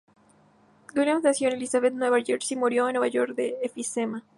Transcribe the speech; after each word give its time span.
Williams 0.95 1.23
nació 1.23 1.49
en 1.49 1.57
Elizabeth, 1.57 1.93
Nueva 1.93 2.19
Jersey, 2.23 2.57
y 2.57 2.59
murió 2.59 2.87
en 2.89 2.93
Nueva 2.93 3.07
York 3.07 3.35
de 3.35 3.59
enfisema. 3.61 4.25